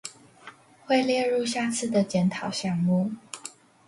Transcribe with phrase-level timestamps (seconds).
[0.87, 3.11] 會列入下次的檢討項目